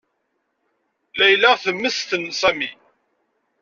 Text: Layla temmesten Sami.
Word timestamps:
Layla 1.17 1.51
temmesten 1.63 2.31
Sami. 2.31 2.69